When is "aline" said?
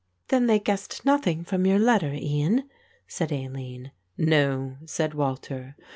3.31-3.91